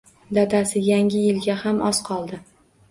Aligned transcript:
Dadasi, 0.37 0.81
Yangi 0.93 1.21
yilga 1.27 1.59
ham 1.67 1.87
oz 1.93 2.03
qoldi 2.11 2.43